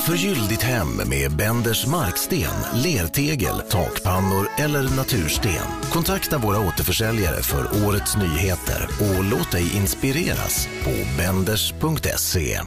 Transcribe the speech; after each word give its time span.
Förgyll 0.00 0.48
ditt 0.48 0.62
hem 0.62 0.96
med 1.08 1.36
Benders 1.36 1.86
marksten, 1.86 2.54
lertegel, 2.74 3.60
takpannor 3.60 4.48
eller 4.58 4.96
natursten. 4.96 5.66
Kontakta 5.92 6.38
våra 6.38 6.58
återförsäljare 6.58 7.42
för 7.42 7.88
årets 7.88 8.16
nyheter 8.16 8.88
och 9.00 9.24
låt 9.24 9.52
dig 9.52 9.76
inspireras 9.76 10.68
på 10.84 10.90
benders.se. 11.18 12.60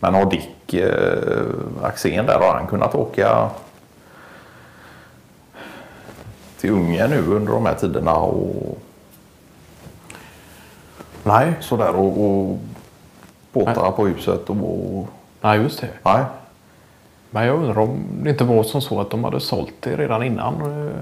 Men 0.00 0.14
har 0.14 0.30
Dick 0.30 0.74
eh, 0.74 1.82
Axén 1.82 2.26
där, 2.26 2.38
har 2.38 2.54
han 2.54 2.66
kunnat 2.66 2.94
åka 2.94 3.50
till 6.60 6.70
Ungern 6.70 7.10
nu 7.10 7.26
under 7.26 7.52
de 7.52 7.66
här 7.66 7.74
tiderna 7.74 8.14
och 8.14 8.78
Nej, 11.24 11.54
sådär 11.60 11.94
och, 11.94 12.24
och 12.24 12.58
båtarna 13.52 13.90
på 13.90 14.06
huset 14.06 14.50
och... 14.50 15.08
nej 15.42 15.58
just 15.60 15.80
det. 15.80 15.88
Nej. 16.02 16.24
Men 17.30 17.46
jag 17.46 17.56
undrar 17.56 17.78
om 17.78 18.04
det 18.22 18.30
inte 18.30 18.44
var 18.44 18.62
som 18.62 18.80
så 18.82 19.00
att 19.00 19.10
de 19.10 19.24
hade 19.24 19.40
sålt 19.40 19.74
det 19.80 19.96
redan 19.96 20.22
innan. 20.22 20.54
eh, 20.88 20.94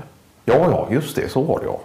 Ja, 0.44 0.54
ja, 0.70 0.86
just 0.90 1.16
det, 1.16 1.28
så 1.28 1.42
var 1.42 1.58
det 1.60 1.64
ja. 1.66 1.80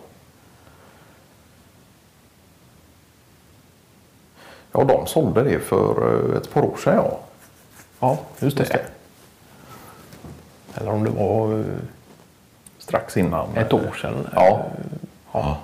Ja, 4.71 4.83
de 4.83 5.07
sålde 5.07 5.43
det 5.43 5.59
för 5.59 6.13
eh, 6.31 6.37
ett 6.37 6.53
par 6.53 6.61
år 6.61 6.77
sedan 6.83 6.95
ja. 6.95 7.19
Ja, 7.99 8.17
just 8.39 8.57
det. 8.57 8.63
Just 8.63 8.73
det. 8.73 8.81
Eller 10.81 10.91
om 10.91 11.03
det 11.03 11.09
var 11.09 11.59
eh, 11.59 11.65
Strax 12.77 13.17
innan. 13.17 13.57
ett 13.57 13.73
år 13.73 13.97
sedan. 14.01 14.27
Ja, 14.35 14.65
Ja. 15.31 15.57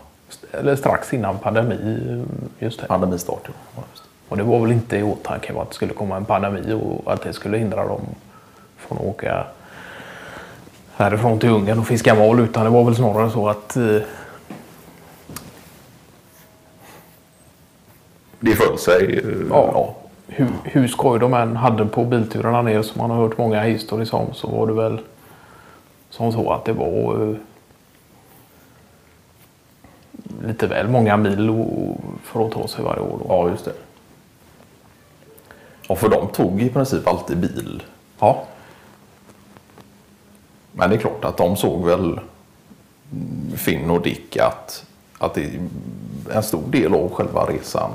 Eller 0.52 0.76
strax 0.76 1.14
innan 1.14 1.38
pandemi. 1.40 2.24
Just 2.60 2.80
det. 2.82 2.88
pandemistart. 2.88 3.42
Ja. 3.46 3.52
Ja, 3.76 3.84
just 3.92 4.04
det. 4.04 4.10
Och 4.32 4.38
det 4.38 4.44
var 4.44 4.60
väl 4.60 4.72
inte 4.72 4.98
i 4.98 5.04
åtanke 5.04 5.54
att 5.62 5.70
det 5.70 5.76
skulle 5.76 5.94
komma 5.94 6.18
en 6.18 6.26
pandemi 6.26 6.74
och 6.74 7.14
att 7.14 7.22
det 7.22 7.34
skulle 7.34 7.58
hindra 7.58 7.88
dem 7.88 8.02
från 8.78 8.98
att 8.98 9.04
åka 9.04 9.46
härifrån 10.96 11.40
till 11.40 11.50
Ungern 11.50 11.80
och 11.80 11.88
fiska 11.88 12.16
val. 12.16 12.40
Utan 12.40 12.64
det 12.64 12.70
var 12.70 12.84
väl 12.84 12.96
snarare 12.96 13.30
så 13.30 13.50
att 13.50 13.76
eh, 13.78 13.98
Det 18.40 18.56
föll 18.56 18.78
sig. 18.78 19.18
eh, 19.20 19.48
ja, 19.50 19.96
hur, 20.28 20.48
hur 20.64 20.88
skoj 20.88 21.20
de 21.20 21.34
än 21.34 21.56
hade 21.56 21.86
på 21.86 22.04
bilturerna 22.06 22.62
ner 22.62 22.82
som 22.82 23.02
man 23.02 23.12
har 23.12 23.18
hört 23.18 23.38
många 23.38 23.62
historier 23.62 24.16
om 24.16 24.34
så 24.34 24.48
var 24.48 24.68
det 24.68 24.74
väl 24.74 25.00
som 26.10 26.32
så 26.32 26.52
att 26.52 26.66
det 26.66 26.74
var 26.74 27.30
eh, 27.30 27.36
lite 30.48 30.68
väl 30.68 30.88
många 30.88 31.18
mil 31.18 31.66
för 32.24 32.46
att 32.46 32.52
ta 32.52 32.68
sig 32.68 32.84
varje 32.84 33.02
år. 33.02 33.18
Då. 33.20 33.26
Ja, 33.30 33.50
just 33.50 33.66
det. 33.66 33.74
Och 35.92 36.00
för 36.00 36.10
de 36.10 36.28
tog 36.28 36.62
i 36.62 36.70
princip 36.70 37.08
alltid 37.08 37.38
bil. 37.38 37.84
Ja, 38.20 38.44
Men 40.72 40.90
det 40.90 40.96
är 40.96 41.00
klart 41.00 41.26
att 41.26 41.38
de 41.38 41.58
såg 41.58 41.86
väl 41.86 42.20
Finn 43.56 43.90
och 43.90 44.02
Dick 44.02 44.38
att, 44.38 44.86
att 45.18 45.34
det, 45.34 45.52
en 46.34 46.44
stor 46.44 46.64
del 46.68 46.94
av 46.94 47.14
själva 47.14 47.46
resan 47.46 47.92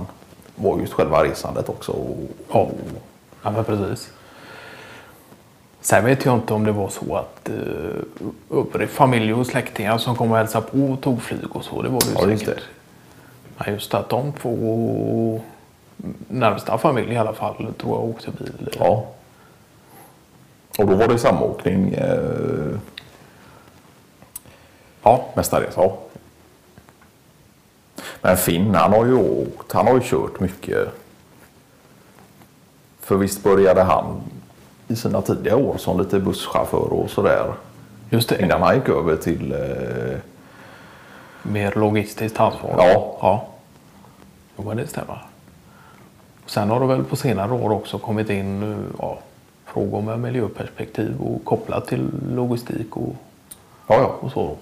var 0.55 0.79
just 0.79 0.93
själva 0.93 1.25
resandet 1.25 1.69
också. 1.69 1.93
Och, 1.93 2.17
Ja, 2.53 2.69
ja 3.43 3.51
men 3.51 3.65
precis. 3.65 4.11
Sen 5.81 6.05
vet 6.05 6.25
jag 6.25 6.35
inte 6.35 6.55
om 6.55 6.65
det 6.65 6.73
var 6.73 6.89
så 6.89 7.17
att 7.17 7.51
uh, 7.51 8.59
övrig 8.59 8.89
familj 8.89 9.35
och 9.35 9.47
släktingar 9.47 9.99
som 9.99 10.17
kom 10.17 10.31
och 10.31 10.37
hälsade 10.37 10.67
på 10.67 10.79
och 10.79 11.01
tog 11.01 11.23
flyg 11.23 11.57
och 11.57 11.65
så. 11.65 11.83
Det 11.83 11.89
var 11.89 12.01
det 12.01 12.07
ju 12.07 12.15
Ja, 12.15 12.31
just 12.31 12.45
säkert. 12.45 12.63
Men 13.57 13.75
just 13.75 13.95
att 13.95 14.09
de 14.09 14.33
två 14.33 15.41
närmsta 16.29 16.79
familj 16.79 17.13
i 17.13 17.17
alla 17.17 17.33
fall 17.33 17.75
tror 17.79 17.97
jag 17.97 18.05
åkte 18.05 18.31
bil. 18.31 18.77
ja. 18.79 19.07
och 20.79 20.87
då 20.87 20.95
var 20.95 21.09
det 21.09 21.19
samåkning 21.19 21.95
eh, 21.95 22.79
Ja, 25.03 25.25
mestadels. 25.35 25.75
Ja. 25.77 25.97
Men 28.21 28.37
Finn 28.37 28.75
han 28.75 28.93
har 28.93 29.05
ju 29.07 29.15
åkt, 29.15 29.73
han 29.73 29.87
har 29.87 29.95
ju 29.95 30.01
kört 30.03 30.41
mycket. 30.41 30.89
För 33.01 33.17
visst 33.17 33.43
började 33.43 33.83
han 33.83 34.21
i 34.89 34.97
sina 34.97 35.23
tidiga 35.23 35.57
år 35.57 35.77
som 35.77 35.99
lite 35.99 36.21
busschaufför 36.21 36.93
och 36.93 37.11
sådär. 37.11 37.53
just 38.11 38.29
det. 38.29 38.43
Innan 38.43 38.63
han 38.63 38.75
gick 38.75 38.89
över 38.89 39.17
till 39.17 39.53
eh, 39.53 40.19
Mer 41.43 41.73
logistiskt 41.77 42.41
ansvar. 42.41 42.75
Ja. 42.79 43.17
ja. 43.21 43.47
Jo, 44.57 44.75
det 44.75 44.87
stämmer. 44.87 45.27
Sen 46.47 46.71
har 46.71 46.81
det 46.81 46.87
väl 46.87 47.05
på 47.05 47.17
senare 47.17 47.53
år 47.53 47.73
också 47.73 47.99
kommit 47.99 48.31
in 48.31 48.63
eh, 48.63 48.79
ja, 48.99 49.19
frågor 49.65 50.03
med 50.03 50.21
miljöperspektiv 50.21 51.21
och 51.21 51.45
kopplat 51.45 51.87
till 51.87 52.11
logistik 52.31 52.97
och 52.97 53.15
ja, 53.87 53.95
ja. 53.95 54.17
och 54.21 54.33
så. 54.33 54.57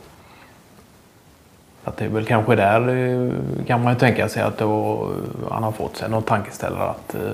Att 1.85 1.97
det 1.97 2.05
är 2.05 2.09
väl 2.09 2.25
kanske 2.25 2.57
där 2.57 2.89
eh, 2.89 3.33
kan 3.67 3.83
man 3.83 3.93
ju 3.93 3.99
tänka 3.99 4.29
sig 4.29 4.43
att 4.43 4.61
var, 4.61 5.13
han 5.51 5.63
har 5.63 5.73
fått 5.73 5.97
sig 5.97 6.11
någon 6.11 6.23
tankeställare 6.23 6.91
att 6.91 7.15
eh, 7.15 7.33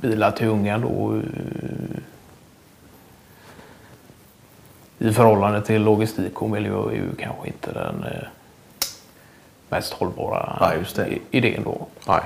bilar 0.00 0.30
till 0.30 0.48
Ungern 0.48 0.80
då 0.80 1.16
eh, 1.16 2.02
i 4.98 5.12
förhållande 5.12 5.62
till 5.62 5.82
logistik 5.82 6.42
och 6.42 6.50
miljö 6.50 6.90
är 6.90 6.94
ju 6.94 7.14
kanske 7.18 7.46
inte 7.46 7.72
den 7.72 8.04
eh, 8.04 8.28
mest 9.68 9.92
hållbara 9.92 10.58
Nej, 10.60 10.78
just 10.78 10.96
det. 10.96 11.18
idén 11.30 11.62
då. 11.64 11.86
Nej. 12.08 12.20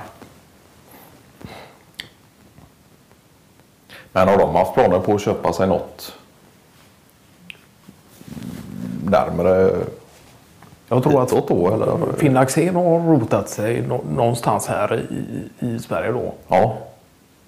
Men 4.11 4.27
har 4.27 4.37
de 4.37 4.55
haft 4.55 4.73
planer 4.73 4.99
på 4.99 5.13
att 5.15 5.21
köpa 5.21 5.53
sig 5.53 5.67
något 5.67 6.15
närmare 9.05 9.71
Jag 10.87 11.03
tror 11.03 11.23
att 11.23 11.47
då? 11.47 11.73
Eller? 11.73 12.13
Finn 12.17 12.37
Axén 12.37 12.75
har 12.75 12.99
rotat 12.99 13.49
sig 13.49 13.81
nå- 13.81 14.03
någonstans 14.15 14.67
här 14.67 14.99
i, 14.99 15.65
i 15.67 15.79
Sverige 15.79 16.11
då. 16.11 16.33
Ja, 16.47 16.77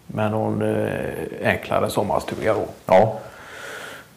med 0.08 0.32
någon 0.32 0.62
eh, 0.62 1.50
enklare 1.50 1.90
sommarstuga 1.90 2.54
då. 2.54 2.66
ja, 2.86 3.20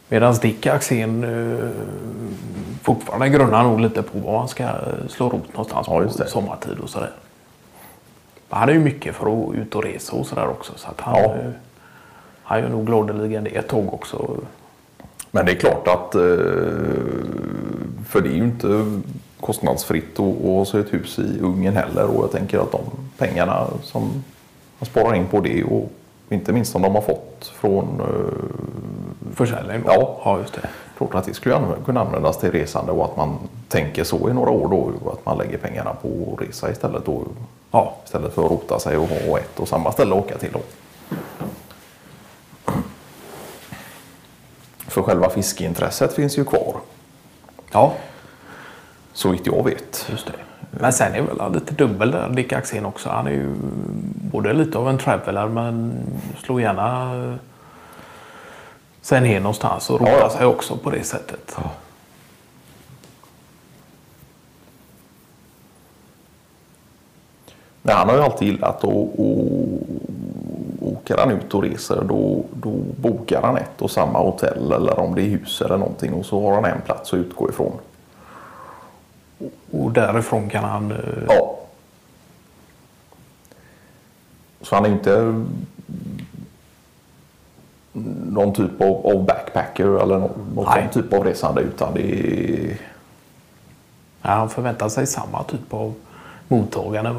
Medan 0.08 0.34
Dick 0.34 0.66
Axén 0.66 1.24
eh, 1.24 1.70
fortfarande 2.94 3.28
grunnar 3.28 3.62
nog 3.62 3.80
lite 3.80 4.02
på 4.02 4.18
var 4.18 4.32
man 4.38 4.48
ska 4.48 4.68
slå 5.08 5.28
rot 5.28 5.48
någonstans 5.52 5.86
Ja, 5.90 6.02
på 6.24 6.30
sommartid 6.30 6.78
och 6.78 6.88
sådär. 6.90 7.10
Han 8.48 8.68
är 8.68 8.72
ju 8.72 8.78
mycket 8.78 9.14
för 9.14 9.26
att 9.50 9.54
ut 9.54 9.74
och 9.74 9.82
resa 9.84 10.16
och 10.16 10.26
sådär 10.26 10.48
också. 10.48 10.72
Så 10.76 10.88
att 10.88 11.00
han, 11.00 11.14
Ja. 11.22 11.34
eh, 11.34 11.50
han 12.42 12.60
gör 12.60 12.68
nog 12.68 12.86
gladeligen 12.86 13.44
det 13.44 13.50
ett 13.50 13.68
tåg 13.68 13.94
också. 13.94 14.36
men 15.30 15.46
det 15.46 15.52
är 15.52 15.56
klart 15.56 15.88
att 15.88 16.14
eh, 16.14 16.20
för 18.08 18.20
det 18.20 18.28
är 18.28 18.34
ju 18.36 18.44
inte 18.44 19.00
kostnadsfritt 19.40 20.20
att 20.20 20.24
ha 20.44 20.62
ett 20.62 20.92
hus 20.94 21.18
i 21.18 21.40
Ungern 21.40 21.76
heller 21.76 22.04
och 22.04 22.24
jag 22.24 22.30
tänker 22.32 22.58
att 22.58 22.72
de 22.72 22.80
pengarna 23.18 23.66
som 23.82 24.02
man 24.78 24.86
sparar 24.86 25.14
in 25.14 25.26
på 25.26 25.40
det 25.40 25.64
och 25.64 25.90
inte 26.30 26.52
minst 26.52 26.72
som 26.72 26.82
de 26.82 26.94
har 26.94 27.02
fått 27.02 27.52
från 27.60 28.00
eh, 28.00 28.67
Försäljning 29.38 29.82
då. 29.86 29.92
Ja. 29.92 30.20
ja, 30.24 30.38
just 30.38 30.54
det. 30.54 30.68
Klart 30.98 31.14
att 31.14 31.24
det 31.24 31.34
skulle 31.34 31.58
kunna 31.84 32.00
användas 32.00 32.38
till 32.38 32.52
resande 32.52 32.92
och 32.92 33.04
att 33.04 33.16
man 33.16 33.38
tänker 33.68 34.04
så 34.04 34.30
i 34.30 34.32
några 34.32 34.50
år 34.50 34.68
då. 34.68 35.10
Att 35.10 35.26
man 35.26 35.38
lägger 35.38 35.58
pengarna 35.58 35.94
på 36.02 36.08
att 36.36 36.48
resa 36.48 36.70
istället 36.70 37.06
då. 37.06 37.22
Ja, 37.70 37.94
Istället 38.04 38.34
för 38.34 38.44
att 38.44 38.50
rota 38.50 38.78
sig 38.78 38.96
och 38.96 39.08
ha 39.08 39.38
ett 39.38 39.60
och 39.60 39.68
samma 39.68 39.92
ställe 39.92 40.14
att 40.14 40.20
åka 40.24 40.38
till 40.38 40.52
då. 40.52 40.60
För 44.78 45.02
själva 45.02 45.30
fiskeintresset 45.30 46.12
finns 46.14 46.38
ju 46.38 46.44
kvar. 46.44 46.74
ja 47.72 47.92
Så 49.12 49.28
vitt 49.28 49.46
jag 49.46 49.64
vet. 49.64 50.06
just 50.10 50.26
det. 50.26 50.32
Men 50.70 50.92
sen 50.92 51.14
är 51.14 51.22
väl 51.22 51.52
lite 51.52 51.74
dubbel 51.74 52.10
där, 52.10 52.28
Dick 52.28 52.52
Axén 52.52 52.86
också. 52.86 53.08
Han 53.08 53.26
är 53.26 53.30
ju 53.30 53.54
både 54.32 54.52
lite 54.52 54.78
av 54.78 54.88
en 54.88 54.98
traveler 54.98 55.46
men 55.48 55.92
slår 56.44 56.60
gärna 56.60 57.38
sig 59.02 59.20
ner 59.20 59.40
någonstans 59.40 59.90
och 59.90 60.00
rotar 60.00 60.12
Ja, 60.12 60.18
ja. 60.20 60.30
sig 60.30 60.46
också 60.46 60.76
på 60.76 60.90
det 60.90 61.02
sättet. 61.04 61.56
Men 67.82 67.96
han 67.96 68.08
har 68.08 68.16
ju 68.16 68.22
alltid 68.22 68.48
gillat 68.48 68.84
att 68.84 68.90
åker 70.80 71.16
han 71.18 71.30
ut 71.30 71.54
och 71.54 71.62
reser 71.62 72.04
då, 72.08 72.44
då 72.52 72.70
bokar 73.00 73.42
han 73.42 73.56
ett 73.56 73.82
och 73.82 73.90
samma 73.90 74.18
hotell 74.18 74.72
eller 74.72 74.98
om 74.98 75.14
det 75.14 75.22
är 75.22 75.26
hus 75.26 75.60
eller 75.62 75.76
någonting 75.76 76.12
och 76.14 76.26
så 76.26 76.42
har 76.42 76.54
han 76.54 76.64
en 76.64 76.80
plats 76.80 77.12
att 77.12 77.18
utgå 77.18 77.48
ifrån. 77.48 77.72
Och 79.70 79.92
därifrån 79.92 80.50
kan 80.50 80.64
han... 80.64 80.90
eh, 80.92 80.98
Ja. 81.28 81.54
Så 84.60 84.74
han 84.74 84.84
är 84.84 84.88
inte 84.90 85.44
någon 88.38 88.52
typ 88.54 88.80
av, 88.80 89.06
av 89.06 89.24
backpacker 89.24 90.02
eller 90.02 90.18
någon, 90.18 90.52
någon 90.54 90.88
typ 90.92 91.12
av 91.12 91.24
resande 91.24 91.60
utan 91.60 91.94
det 91.94 92.02
är... 92.02 92.78
Ja, 94.22 94.30
han 94.30 94.48
förväntar 94.50 94.88
sig 94.88 95.06
samma 95.06 95.42
typ 95.42 95.74
av 95.74 95.94
mottagande 96.48 97.14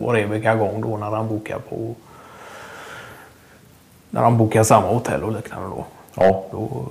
var 0.00 0.14
eviga 0.14 0.54
gång 0.54 0.80
då 0.80 0.96
när 0.96 1.10
han 1.10 1.28
bokar 1.28 1.58
på 1.58 1.94
när 4.10 4.20
han 4.22 4.38
bokar 4.38 4.62
samma 4.62 4.86
hotell 4.88 5.22
och 5.22 5.32
liknande 5.32 5.68
då. 5.68 5.84
Ja. 6.14 6.44
Då, 6.52 6.86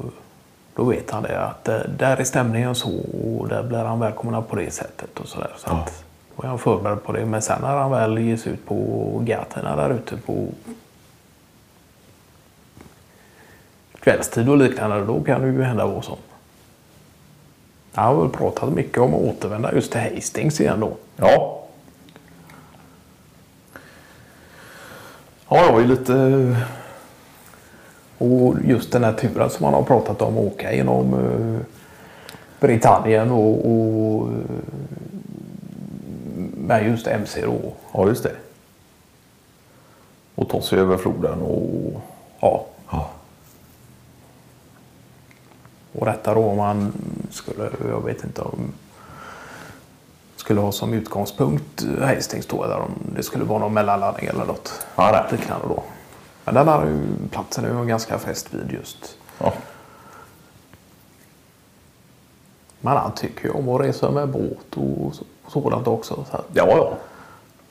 då 0.76 0.84
vet 0.84 1.12
han 1.12 1.24
det 1.24 1.40
att 1.42 1.68
eh, 1.68 1.78
där 1.98 2.18
är 2.18 2.24
stämningen 2.24 2.76
så 2.76 2.90
och 3.40 3.48
där 3.48 3.64
blir 3.64 3.78
han 3.84 4.00
välkommen 4.00 4.44
på 4.44 4.56
det 4.56 4.72
sättet 4.74 5.20
och 5.20 5.28
sådär. 5.28 5.52
Så 5.58 5.68
Ja. 5.70 5.78
att, 5.84 6.04
då 6.36 6.44
är 6.44 6.48
han 6.48 6.60
förberedd 6.60 7.04
på 7.04 7.12
det. 7.12 7.26
Men 7.26 7.42
sen 7.42 7.62
när 7.62 7.76
han 7.78 7.92
väl 7.92 8.18
ger 8.18 8.38
sig 8.38 8.52
ut 8.54 8.66
på 8.66 8.76
gatorna 9.24 9.76
där 9.76 9.90
ute 9.90 10.18
på 10.18 10.48
kvällstid 14.06 14.50
och 14.50 14.58
liknande, 14.58 15.06
då 15.06 15.24
kan 15.24 15.42
det 15.42 15.48
ju 15.48 15.62
hända 15.62 15.86
vad 15.86 16.04
som. 16.04 16.18
Jag 17.94 18.02
har 18.02 18.22
väl 18.22 18.30
pratat 18.30 18.74
mycket 18.74 18.98
om 18.98 19.14
att 19.14 19.22
återvända 19.22 19.74
just 19.74 19.92
till 19.92 20.02
Hastings 20.02 20.62
igen 20.62 20.80
då. 20.80 20.98
Ja. 21.16 21.64
Ja, 25.50 25.66
jag 25.66 25.82
ju 25.82 25.88
lite... 25.88 26.56
Och 28.18 28.56
just 28.66 28.92
den 28.92 29.04
här 29.04 29.14
turen 29.14 29.50
som 29.50 29.64
man 29.64 29.74
har 29.74 29.84
pratat 29.84 30.22
om, 30.22 30.38
åka 30.38 30.74
genom 30.74 31.14
eh, 31.14 31.60
Britannien 32.60 33.32
och, 33.32 33.72
och 33.72 34.28
eh, 34.28 34.38
med 36.58 36.88
just 36.88 37.08
MC 37.08 37.42
då. 37.42 37.74
Ja, 37.94 38.08
just 38.08 38.24
det. 38.24 38.36
Och 40.36 40.50
ta 40.50 40.62
sig 40.62 40.80
över 40.80 40.98
floden 40.98 41.42
och... 41.42 42.02
Ja. 42.40 42.66
Ja. 42.92 43.10
Och 46.06 46.12
detta 46.12 46.34
då 46.34 46.44
om 46.46 46.58
man 46.58 46.94
skulle, 47.30 47.70
jag 47.90 48.06
vet 48.06 48.24
inte 48.24 48.42
om 48.42 48.74
skulle 50.36 50.62
ha 50.62 50.72
som 50.72 50.94
utgångspunkt 50.94 51.86
Hastings 52.02 52.46
då 52.46 52.64
eller 52.64 52.80
om 52.80 52.92
det 53.16 53.24
skulle 53.24 53.44
vara 53.46 53.60
någon 53.60 53.74
mellanlandning 53.74 54.26
eller 54.26 54.46
något 54.46 54.86
Ja, 54.96 55.12
det. 55.12 55.36
liknande 55.36 55.68
då. 55.68 55.84
Men 56.46 56.54
den 56.56 56.68
här 56.68 57.00
platsen 57.32 57.66
är 57.66 57.80
ju 57.82 57.86
ganska 57.86 58.18
fäst 58.20 58.54
vid 58.54 58.72
just. 58.72 59.18
Ja. 59.40 59.54
Men 62.82 62.98
han 62.98 63.12
tycker 63.12 63.46
ju 63.46 63.52
om 63.52 63.70
att 63.70 63.82
resa 63.82 64.12
med 64.12 64.30
båt 64.30 64.76
och 64.78 65.16
så- 65.16 65.24
och 65.46 65.52
sådant 65.52 65.88
också. 65.88 66.16
Så 66.32 66.38
Ja, 66.54 66.68
ja. 66.68 66.94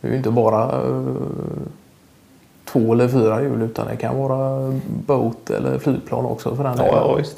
det 0.00 0.06
är 0.08 0.10
ju 0.12 0.16
inte 0.16 0.30
bara 0.30 0.62
eh, 0.86 1.02
två 2.64 2.92
eller 2.92 3.08
fyra 3.08 3.42
hjul 3.42 3.62
utan 3.62 3.86
det 3.86 3.96
kan 3.96 4.18
vara 4.18 4.72
båt 5.06 5.50
eller 5.50 5.78
flygplan 5.78 6.24
också 6.26 6.56
för 6.56 6.64
den 6.64 6.76
Ja, 6.78 6.84
delen. 6.84 6.98
ja 7.02 7.14
visst. 7.14 7.36